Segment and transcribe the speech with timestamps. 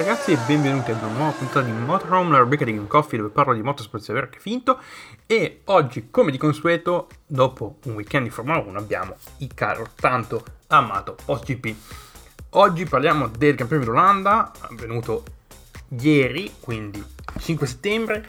[0.00, 3.30] ragazzi e benvenuti ad una nuova puntata di Motorhome, la rubrica di Game Coffee dove
[3.30, 4.80] parlo di motorsport sia vero che finto
[5.26, 10.42] e oggi come di consueto dopo un weekend di Formula 1 abbiamo il caro tanto
[10.68, 11.74] amato PostGP.
[12.50, 15.22] Oggi parliamo del Premio d'Olanda, avvenuto
[16.00, 17.04] ieri, quindi
[17.38, 18.26] 5 settembre,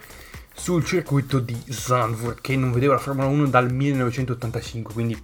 [0.53, 5.23] sul circuito di Zandvoort che non vedeva la Formula 1 dal 1985, quindi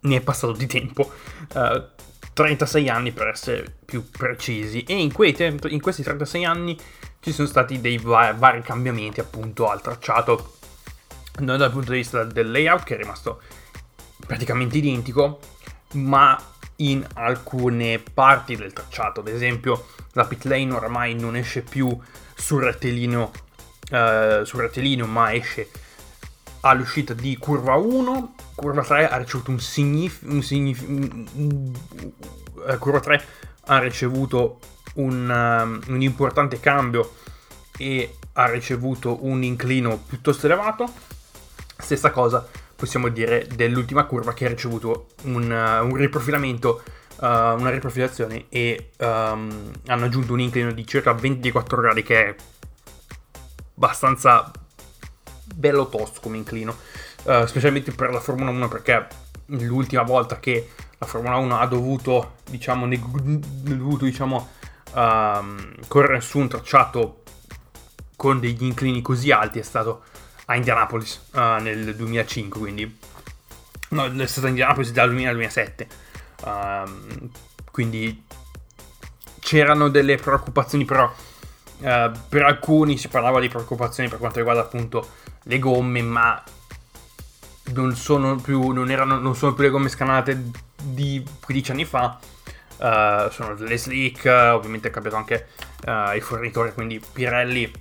[0.00, 1.12] ne è passato di tempo.
[1.52, 1.94] Uh,
[2.36, 4.82] 36 anni per essere più precisi.
[4.82, 5.34] E in, quei,
[5.68, 6.76] in questi 36 anni
[7.20, 10.56] ci sono stati dei va- vari cambiamenti appunto al tracciato.
[11.38, 13.40] Non dal punto di vista del layout che è rimasto
[14.26, 15.38] praticamente identico
[15.92, 16.38] ma
[16.76, 19.20] in alcune parti del tracciato.
[19.20, 21.98] Ad esempio la pit lane oramai non esce più
[22.34, 23.30] sul rettilineo,
[23.92, 25.70] uh, sul rettilineo ma esce
[26.60, 30.32] all'uscita di curva 1, curva 3 ha ricevuto un significato.
[30.32, 30.84] Un signif-
[32.78, 33.24] curva 3
[33.66, 34.58] ha ricevuto
[34.94, 37.14] un, um, un, importante cambio
[37.76, 40.90] e ha ricevuto un inclino piuttosto elevato.
[41.78, 46.82] Stessa cosa possiamo dire dell'ultima curva che ha ricevuto un, uh, un riprofilamento,
[47.16, 52.34] uh, una riprofilazione e um, hanno aggiunto un inclino di circa 24 gradi che è
[53.76, 54.50] abbastanza
[55.54, 56.76] bello tosto come inclino,
[57.26, 59.06] uh, specialmente per la Formula 1 perché
[59.46, 64.48] l'ultima volta che la Formula 1 ha dovuto, diciamo, ne, dovuto, diciamo
[64.94, 67.22] um, correre su un tracciato
[68.16, 70.04] con degli inclini così alti è stato
[70.46, 72.98] a Indianapolis uh, nel 2005, quindi
[73.90, 75.88] no, è stato a Indianapolis dal 2000 al 2007.
[76.44, 77.30] Um,
[77.70, 78.24] quindi
[79.40, 85.06] c'erano delle preoccupazioni, però uh, per alcuni si parlava di preoccupazioni per quanto riguarda appunto
[85.42, 86.42] le gomme, ma
[87.74, 90.50] non sono più, non erano, non sono più le gomme scanate
[90.82, 92.18] di 15 anni fa.
[92.78, 95.48] Uh, sono delle slick, ovviamente è cambiato anche
[95.86, 97.72] uh, il fornitore, quindi Pirelli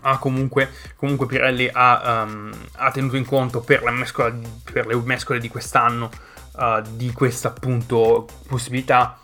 [0.00, 4.34] ha comunque, comunque Pirelli ha, um, ha tenuto in conto per, mescola,
[4.70, 6.10] per le mescole di quest'anno
[6.54, 9.20] uh, di questa appunto possibilità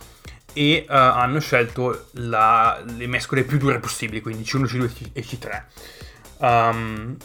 [0.53, 5.63] e hanno scelto la, le mescole più dure possibili, quindi C1, C2 e C3.
[6.39, 7.17] Um,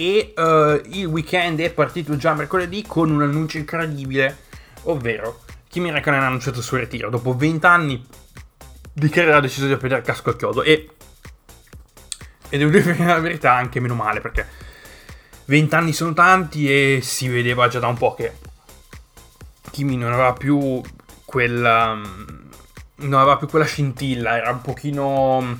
[0.00, 4.44] e uh, il weekend è partito già mercoledì con un annuncio incredibile,
[4.84, 7.10] ovvero Kimi Räikkönen ha annunciato il suo ritiro.
[7.10, 8.06] Dopo 20 anni
[8.92, 10.88] di carriera ha deciso di aprire il casco al chiodo e,
[12.48, 14.46] e devo dire la verità anche meno male perché
[15.46, 18.32] 20 anni sono tanti e si vedeva già da un po' che
[19.72, 20.80] Kimi non aveva più
[21.24, 21.94] quella...
[21.94, 25.58] non aveva più quella scintilla, era un pochino...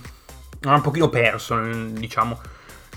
[0.60, 2.40] era un pochino perso, diciamo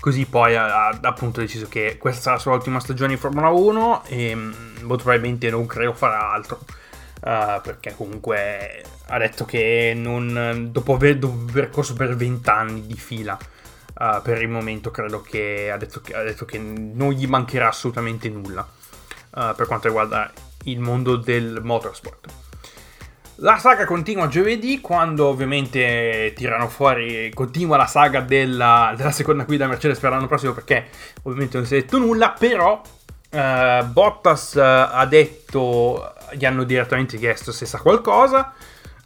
[0.02, 3.50] Così poi ha, ha, appunto deciso che questa sarà la sua ultima stagione in Formula
[3.50, 6.58] 1 e mm, molto probabilmente non credo farà altro.
[7.20, 12.84] Uh, perché comunque ha detto che non, dopo aver, dopo aver corso per 20 anni
[12.84, 13.38] di fila
[14.00, 17.68] uh, per il momento credo che ha detto che, ha detto che non gli mancherà
[17.68, 18.68] assolutamente nulla
[19.34, 20.32] uh, per quanto riguarda
[20.64, 22.41] il mondo del motorsport.
[23.42, 29.66] La saga continua giovedì quando ovviamente tirano fuori, continua la saga della, della seconda guida
[29.66, 30.86] Mercedes per l'anno prossimo perché
[31.22, 32.80] ovviamente non si è detto nulla, però
[33.30, 38.54] eh, Bottas eh, ha detto, gli hanno direttamente chiesto se sa qualcosa,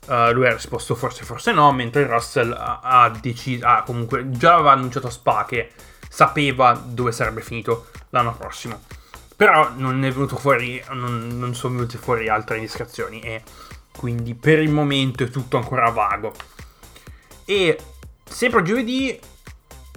[0.09, 4.57] uh, lui ha risposto forse forse no, mentre Russell ha, ha deciso, ah, comunque già
[4.57, 5.71] aveva annunciato a Spa che
[6.11, 8.83] sapeva dove sarebbe finito l'anno prossimo.
[9.35, 13.43] Però non è venuto fuori, non, non sono venute fuori altre indiscrezioni e
[13.97, 16.33] quindi per il momento è tutto ancora vago.
[17.45, 17.79] E
[18.25, 19.19] sempre giovedì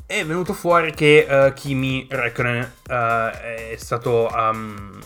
[0.06, 5.00] è venuto fuori che uh, Kimi Räikkönen uh, è stato um,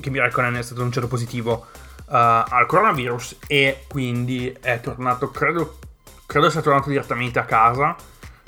[0.00, 1.66] Kimi Räikkönen è stato annunciato positivo
[2.06, 5.78] uh, al coronavirus e quindi è tornato credo
[6.26, 7.94] credo sia tornato direttamente a casa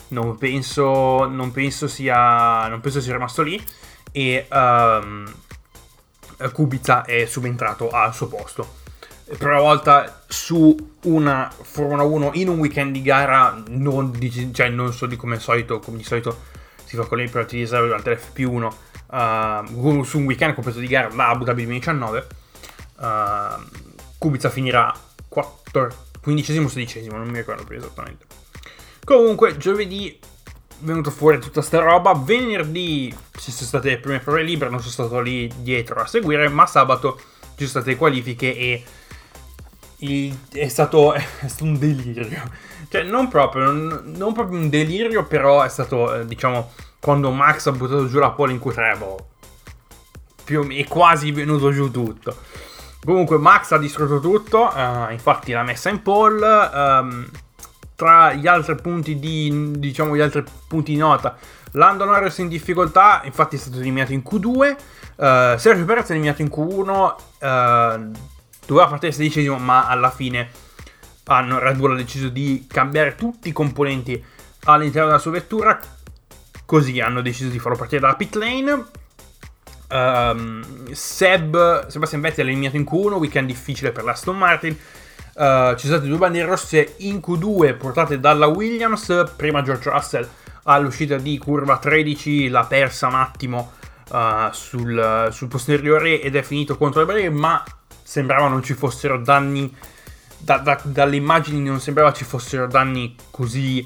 [0.08, 3.64] non penso non penso sia non penso sia rimasto lì
[4.10, 5.32] e um,
[6.52, 8.82] Kubica è subentrato al suo posto
[9.24, 14.68] per una volta su una Formula 1 in un weekend di gara, non, di, cioè
[14.68, 16.52] non so di come, solito, come di solito
[16.84, 20.86] si fa con le piloti di riserva durante l'FP1, uh, su un weekend completo di
[20.86, 22.26] gara da Abu Dhabi 2019.
[22.96, 23.82] Uh,
[24.18, 24.94] Kubica finirà
[25.28, 28.26] 4, 15 o 16 non mi ricordo più esattamente.
[29.04, 30.18] Comunque, giovedì
[30.78, 32.14] venuto fuori tutta sta roba.
[32.14, 36.48] Venerdì ci sono state le prime prove libere, non sono stato lì dietro a seguire,
[36.48, 37.16] ma sabato
[37.56, 38.84] ci sono state le qualifiche e
[40.04, 42.26] il, è, stato, è, stato, un delirio.
[42.88, 47.66] Cioè, non proprio, non, non proprio un delirio, però è stato, eh, diciamo, quando Max
[47.66, 49.28] ha buttato giù la pole in Q3, boh,
[50.44, 52.36] più, è quasi venuto giù tutto.
[53.04, 56.70] Comunque Max ha distrutto tutto, uh, infatti l'ha messa in pole.
[56.72, 57.28] Um,
[57.96, 61.36] tra gli altri punti di, diciamo, gli altri punti di nota,
[61.72, 64.76] Lando Norris in difficoltà, infatti è stato eliminato in Q2.
[65.16, 67.14] Uh, Sergio Perez è eliminato in Q1.
[67.40, 68.32] Uh,
[68.66, 70.48] doveva partire sedicesimo, ma alla fine
[71.24, 74.22] hanno, Red Bull ha deciso di cambiare tutti i componenti
[74.64, 75.78] all'interno della sua vettura.
[76.64, 78.84] Così hanno deciso di farlo partire dalla pit lane.
[79.88, 84.76] Um, Seb, Sebastian Vettel è eliminato in Q1, weekend difficile per l'Aston Martin.
[85.34, 89.32] Uh, ci sono state due bandiere rosse in Q2 portate dalla Williams.
[89.36, 90.28] Prima George Russell
[90.64, 93.72] all'uscita di curva 13 l'ha persa un attimo
[94.10, 97.62] uh, sul, sul, posteriore ed è finito contro le barriere, ma
[98.04, 99.74] sembrava non ci fossero danni.
[100.36, 103.84] Da, da, dalle immagini non sembrava ci fossero danni così,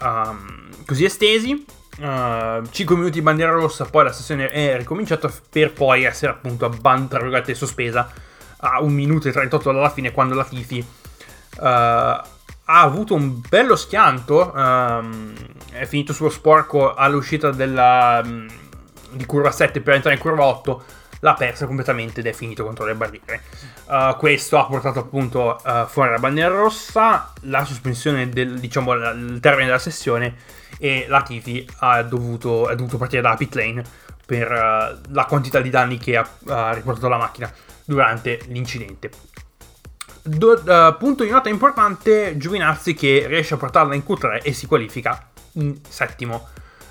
[0.00, 1.64] um, così estesi.
[1.98, 6.68] Uh, 5 minuti di bandiera rossa, poi la sessione è ricominciata per poi essere appunto
[6.68, 7.08] ban-
[7.54, 8.10] sospesa
[8.58, 11.64] a 1 minuto e 38 dalla fine quando la Tifi uh,
[12.68, 15.32] ha avuto un bello schianto, um,
[15.72, 18.46] è finito sullo sporco all'uscita della, um,
[19.12, 20.84] di curva 7 per entrare in curva 8,
[21.20, 23.42] l'ha persa completamente ed è finito contro le barriere.
[23.86, 29.38] Uh, questo ha portato appunto uh, fuori la bandiera rossa, la sospensione del diciamo il
[29.40, 30.34] termine della sessione
[30.78, 33.82] e la Tifi ha dovuto, è dovuto partire dalla pit lane
[34.24, 37.52] per uh, la quantità di danni che ha, ha riportato la macchina
[37.84, 39.10] durante l'incidente.
[40.22, 40.60] Do,
[40.98, 45.78] punto di nota importante, Giovinazzi che riesce a portarla in Q3 e si qualifica in
[45.88, 46.48] settimo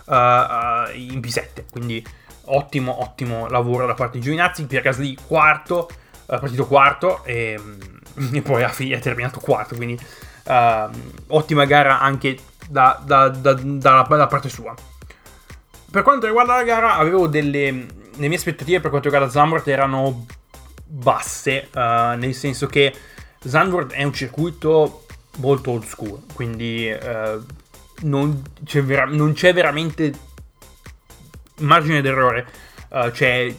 [0.07, 2.01] in P7, quindi
[2.45, 5.89] ottimo ottimo lavoro da parte di Giovinazzi, Pierre Gasly quarto,
[6.25, 7.59] partito quarto e,
[8.33, 9.99] e poi a fine è terminato quarto, quindi
[11.27, 12.37] ottima gara anche
[12.67, 14.73] da, da, da, da, parte sua.
[15.89, 17.85] Per quanto riguarda la gara, avevo delle.
[18.17, 20.25] Le mie aspettative per quanto riguarda Zambert erano
[20.85, 22.93] basse, uh, nel senso che
[23.43, 25.05] Zandvoort è un circuito
[25.37, 27.43] molto old school, quindi uh,
[28.01, 30.13] non, c'è vera- non, c'è veramente
[31.59, 32.45] margine d'errore.
[32.89, 33.53] Uh, c'è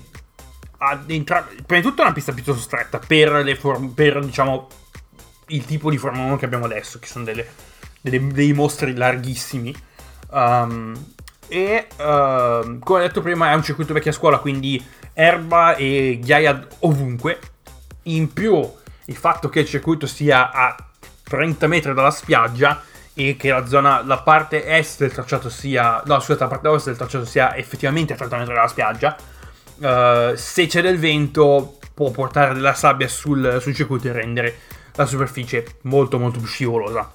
[1.07, 4.69] entra- prima di tutto è una pista piuttosto stretta per, form- per diciamo,
[5.49, 7.47] il tipo di Formula 1 che abbiamo adesso, che sono delle,
[8.01, 9.75] delle, dei mostri larghissimi.
[10.31, 11.15] Um,
[11.49, 16.67] e uh, come ho detto prima è un circuito vecchia scuola, quindi erba e ghiaia
[16.81, 17.39] ovunque.
[18.05, 18.69] In più
[19.07, 20.77] il fatto che il circuito sia a
[21.23, 22.83] 30 metri dalla spiaggia
[23.19, 26.87] e che la zona, la parte est del tracciato sia, no scusate, la parte ovest
[26.87, 29.17] del tracciato sia effettivamente a 30 metri dalla spiaggia.
[29.79, 34.59] Uh, se c'è del vento può portare della sabbia sul, sul circuito e rendere
[34.97, 37.11] la superficie molto molto più scivolosa.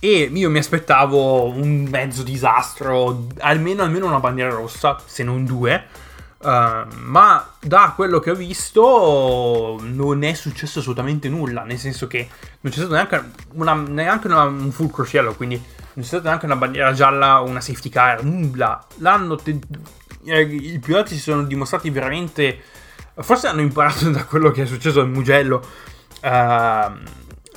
[0.00, 5.84] E io mi aspettavo un mezzo disastro, almeno, almeno una bandiera rossa, se non due.
[6.46, 12.28] Uh, ma da quello che ho visto non è successo assolutamente nulla, nel senso che
[12.60, 16.44] non c'è stato neanche, una, neanche una, un full crociello, quindi non c'è stata neanche
[16.44, 18.86] una bandiera gialla o una safety car, nulla.
[18.98, 19.58] L'hanno te-
[20.22, 22.62] eh, I piloti si sono dimostrati veramente...
[23.16, 25.66] Forse hanno imparato da quello che è successo al Mugello
[26.22, 26.28] uh,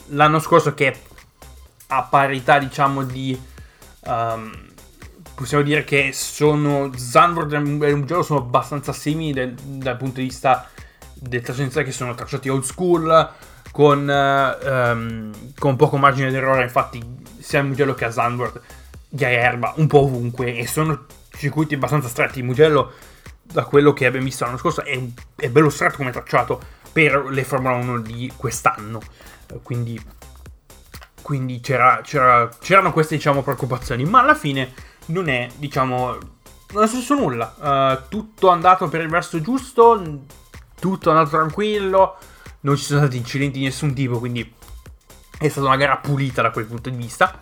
[0.07, 0.99] l'anno scorso che
[1.89, 3.39] a parità diciamo di...
[4.05, 4.68] Um,
[5.39, 10.69] possiamo dire che sono Zandvoort e Mugello sono abbastanza simili del, dal punto di vista
[11.13, 13.31] del tracciato che sono tracciati old school
[13.71, 16.63] con, um, con poco margine d'errore.
[16.63, 17.01] Infatti
[17.39, 18.59] sia a Mugello che a Zandvoort
[19.07, 22.43] ghiaia erba un po' ovunque e sono circuiti abbastanza stretti.
[22.43, 22.91] Mugello
[23.41, 25.01] da quello che abbiamo visto l'anno scorso è,
[25.37, 28.99] è bello stretto come tracciato per le Formula 1 di quest'anno.
[29.63, 30.17] Quindi
[31.21, 34.73] quindi c'era, c'era, c'erano queste diciamo preoccupazioni, ma alla fine
[35.09, 36.17] non è diciamo
[36.71, 40.21] non è successo nulla, uh, tutto è andato per il verso giusto,
[40.79, 42.17] tutto è andato tranquillo,
[42.61, 44.53] non ci sono stati incidenti di nessun tipo, quindi
[45.39, 47.41] è stata una gara pulita da quel punto di vista.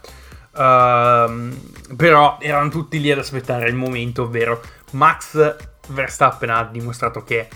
[0.53, 5.55] Uh, però erano tutti lì ad aspettare il momento, ovvero Max
[5.89, 7.47] Verstappen ha dimostrato che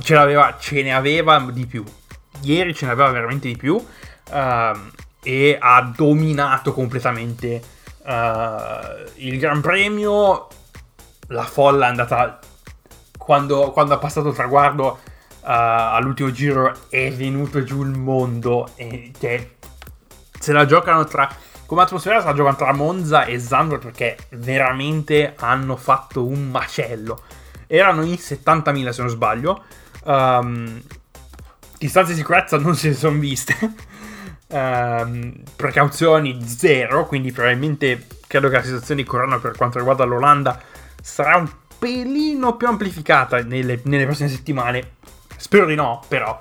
[0.00, 1.84] ce, ce ne aveva di più.
[2.40, 4.78] Ieri ce ne aveva veramente di più uh,
[5.22, 7.71] e ha dominato completamente
[8.04, 10.48] uh, il Gran Premio.
[11.28, 12.38] La folla è andata
[13.16, 14.98] quando, quando ha passato il traguardo
[15.42, 19.48] uh, all'ultimo giro è venuto giù il mondo e cioè,
[20.38, 21.28] se la giocano tra
[21.66, 27.22] come atmosfera se la giocano tra Monza e Zandvoort perché veramente hanno fatto un macello
[27.66, 29.64] erano in 70.000 se non sbaglio
[30.04, 30.82] um,
[31.78, 33.56] distanze di sicurezza non si sono viste
[34.54, 40.60] Ehm, precauzioni zero, quindi probabilmente credo che la situazione di corona per quanto riguarda l'Olanda
[41.00, 44.96] sarà un pelino più amplificata nelle, nelle prossime settimane.
[45.36, 46.38] Spero di no, però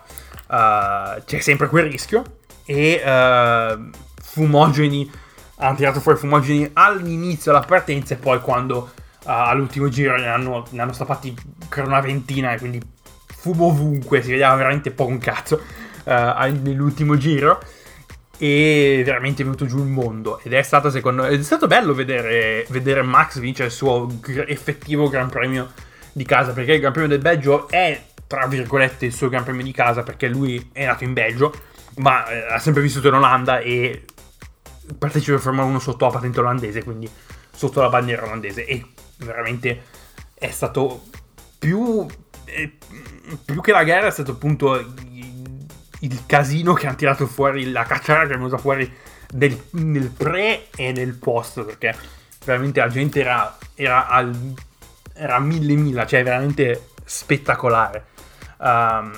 [0.47, 2.39] uh, c'è sempre quel rischio.
[2.65, 3.89] E uh,
[4.21, 5.09] fumogeni
[5.57, 10.65] hanno tirato fuori fumogeni all'inizio della partenza e poi quando uh, all'ultimo giro ne hanno,
[10.71, 11.33] ne hanno stappati
[11.77, 12.81] una ventina e quindi
[13.25, 15.61] fumo ovunque, si vedeva veramente poco un cazzo
[16.03, 17.61] nell'ultimo giro
[18.41, 20.39] e veramente è venuto giù il mondo.
[20.41, 24.49] Ed è stato secondo me è stato bello vedere, vedere Max vincere il suo gr-
[24.49, 25.71] effettivo Gran Premio
[26.11, 29.63] di casa perché il Gran Premio del Belgio è tra virgolette il suo Gran Premio
[29.63, 31.53] di casa perché lui è nato in Belgio
[31.97, 34.05] ma eh, ha sempre vissuto in Olanda e
[34.97, 37.07] partecipa a Formula 1 sotto la patente olandese quindi
[37.61, 38.65] sotto la bandiera olandese.
[38.65, 38.83] E
[39.17, 39.83] veramente
[40.33, 41.03] è stato
[41.59, 42.07] più,
[42.45, 42.77] eh,
[43.45, 44.93] più che la gara è stato appunto
[46.01, 48.91] il casino che hanno tirato fuori, la cacciara che hanno usato fuori
[49.33, 51.95] nel, nel, pre e nel post, perché
[52.45, 54.53] veramente la gente era, era al
[55.13, 58.05] era mille mila, cioè veramente spettacolare.
[58.57, 59.11] Um,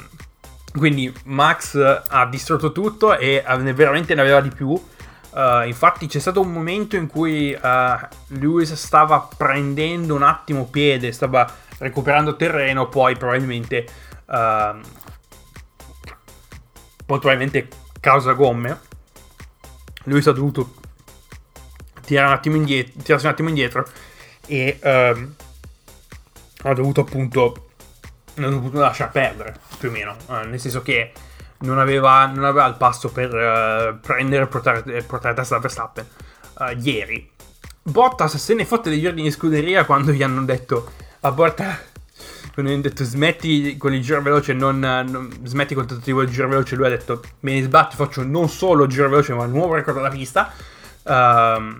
[0.74, 4.70] quindi Max ha distrutto tutto e veramente ne aveva di più.
[4.70, 11.12] Uh, infatti c'è stato un momento in cui uh, Lewis stava prendendo un attimo piede,
[11.12, 11.50] stava
[11.80, 13.86] recuperando terreno, poi probabilmente
[14.26, 14.80] uh,
[17.06, 17.68] probabilmente
[18.00, 18.80] causa gomme,
[20.06, 20.74] lui si è dovuto
[22.06, 23.86] tirare un attimo indietro, tirarsi un attimo indietro
[24.46, 25.36] e ehm,
[26.64, 27.68] ha dovuto appunto
[28.36, 31.12] ha dovuto lasciare perdere più o meno, eh, nel senso che
[31.60, 34.48] non aveva, non aveva il passo per uh, prendere e
[35.04, 36.06] portare, testa da Verstappen
[36.60, 37.32] uh, ieri.
[37.82, 40.92] Bottas se ne fotte degli ordini di scuderia quando gli hanno detto
[41.22, 41.80] a porta
[42.54, 46.32] quando gli hanno detto smetti con il giro veloce, non, non smetti col tentativo del
[46.32, 49.44] giro veloce, lui ha detto me ne sbatto, faccio non solo il giro veloce ma
[49.46, 50.54] il nuovo record della pista.
[51.04, 51.76] Um,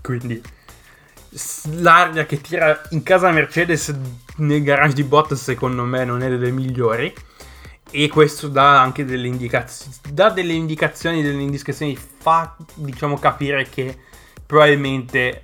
[0.00, 0.40] quindi
[1.80, 3.94] l'aria che tira in casa Mercedes
[4.36, 7.12] nel garage di Bottas secondo me non è delle migliori
[7.90, 13.96] e questo dà anche delle indicazioni dà delle indicazioni delle indiscrezioni fa diciamo capire che
[14.46, 15.42] probabilmente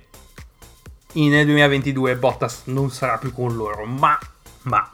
[1.13, 4.17] nel 2022 Bottas non sarà più con loro ma
[4.65, 4.87] ma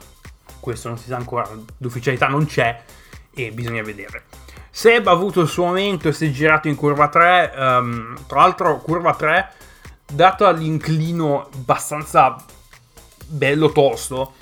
[0.60, 1.48] questo non si sa ancora,
[1.78, 2.82] l'ufficialità non c'è
[3.34, 4.24] e bisogna vedere.
[4.70, 8.26] Seb ha avuto il suo momento e si è girato in curva 3, um, ehm,
[8.26, 9.52] tra l'altro curva 3,
[10.06, 12.36] dato l'inclino abbastanza
[13.26, 14.34] bello tosto,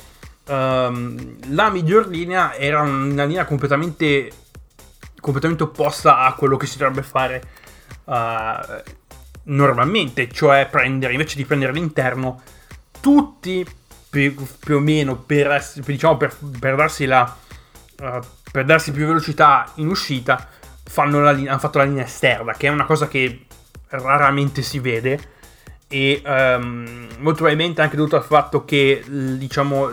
[0.46, 4.30] um, la miglior linea era una linea completamente,
[5.20, 7.42] completamente opposta a quello che si dovrebbe fare
[8.04, 8.82] uh,
[9.44, 12.42] normalmente, cioè prendere, invece di prendere l'interno,
[13.00, 13.66] tutti
[14.10, 17.36] più, più o meno per, diciamo, per, per darsi la
[18.00, 20.48] uh, per darsi più velocità in uscita
[21.32, 23.46] linea, hanno fatto la linea esterna che è una cosa che
[23.88, 25.38] raramente si vede.
[25.92, 29.90] E um, molto probabilmente anche dovuto al fatto che diciamo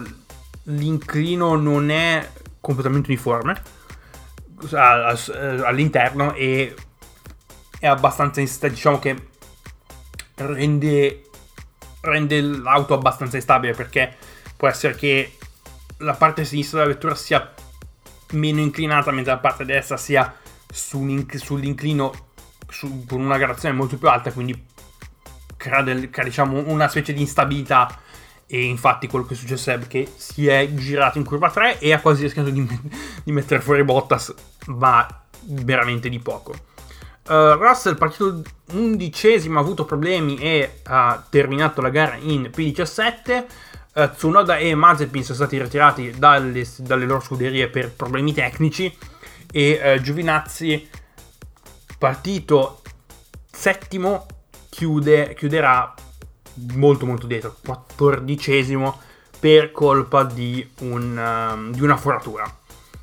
[0.63, 3.59] l'inclino non è completamente uniforme
[4.74, 6.75] all'interno e
[7.79, 9.27] è abbastanza diciamo che
[10.36, 11.26] rende
[12.10, 14.16] rende l'auto abbastanza instabile perché
[14.56, 15.38] può essere che
[16.00, 17.54] la parte sinistra della vettura sia
[18.32, 20.36] meno inclinata mentre la parte destra sia
[20.70, 22.14] sull'inclino
[22.70, 24.76] su, con una gradazione molto più alta quindi
[25.58, 28.00] crea, del, crea diciamo, una specie di instabilità.
[28.50, 31.92] E infatti quello che è successo è che si è girato in curva 3 e
[31.92, 32.66] ha quasi rischiato di,
[33.26, 34.34] di mettere fuori Bottas
[34.68, 35.06] ma
[35.42, 36.56] veramente di poco
[37.27, 38.41] Uh, Russell partito
[38.72, 43.46] undicesimo ha avuto problemi e ha terminato la gara in P17.
[43.93, 48.96] Uh, eh, Tsunoda e Mazepin sono stati ritirati dalle, dalle loro scuderie per problemi tecnici
[49.51, 50.88] e uh, Giovinazzi
[51.98, 52.81] partito
[53.51, 54.25] settimo
[54.69, 55.93] chiude, chiuderà
[56.75, 59.01] molto molto dietro, quattordicesimo
[59.38, 62.57] per colpa di, un, um, di una foratura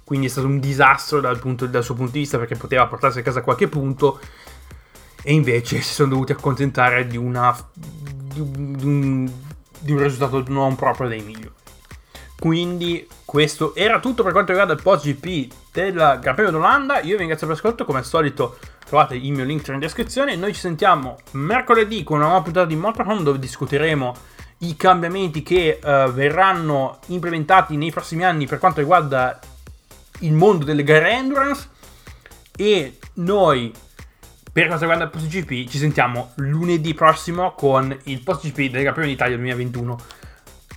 [0.05, 3.21] quindi è stato un disastro dal, punto, dal suo punto di vista perché poteva portarsi
[3.21, 4.21] a casa qualche punto
[5.23, 9.31] e invece si sono dovuti accontentare di, una, di, un,
[9.79, 11.53] di un risultato non proprio dei migliori.
[12.39, 17.01] Quindi questo era tutto per quanto riguarda il post GP del Gran Premio d'Olanda.
[17.01, 20.37] Io vi ringrazio per l'ascolto, come al solito trovate il mio link in descrizione.
[20.37, 24.15] Noi ci sentiamo mercoledì con una nuova puntata di Motorhome dove discuteremo
[24.59, 29.39] i cambiamenti che uh, verranno implementati nei prossimi anni per quanto riguarda
[30.21, 31.68] il mondo delle gare endurance
[32.56, 33.73] e noi
[34.52, 38.92] per quanto riguarda il post GP ci sentiamo lunedì prossimo con il post GP del
[38.92, 39.99] Premio d'Italia 2021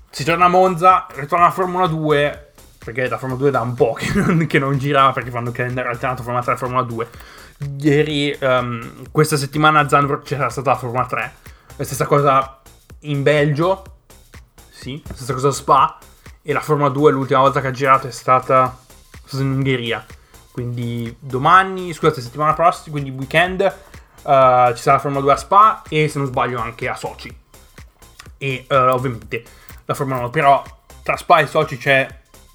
[0.09, 2.51] si torna a Monza ritorna la Formula 2
[2.83, 5.91] perché la Formula 2 da un po' che non, che non girava perché fanno calendario
[5.91, 7.07] alternato Formula 3 e Formula 2
[7.79, 11.33] ieri um, questa settimana a Zandvoort c'era stata la Formula 3
[11.75, 12.61] la stessa cosa
[13.01, 13.95] in Belgio
[14.77, 15.97] sì, la stessa cosa a Spa
[16.43, 18.77] e la Formula 2 l'ultima volta che ha girato è stata,
[19.27, 20.05] stata in Ungheria.
[20.51, 25.81] Quindi domani, scusate, settimana prossima, quindi weekend, uh, ci sarà la Formula 2 a Spa
[25.87, 27.35] e se non sbaglio anche a Sochi.
[28.37, 29.43] E uh, ovviamente
[29.85, 30.63] la Formula 1, però
[31.03, 32.07] tra Spa e Sochi c'è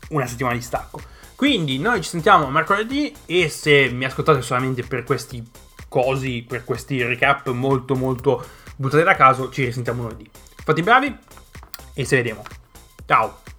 [0.09, 1.00] una settimana di stacco.
[1.37, 5.45] Quindi noi ci sentiamo mercoledì e se mi ascoltate solamente per questi
[5.88, 8.45] cosi, per questi recap molto molto
[8.76, 10.29] buttati da caso, ci risentiamo lunedì.
[10.64, 11.17] Fate i bravi
[11.95, 12.43] e se vediamo.
[13.07, 13.51] Ciao!